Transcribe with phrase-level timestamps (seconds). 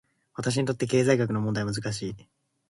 [0.33, 2.15] 私にとって、経済学の問題は難しい。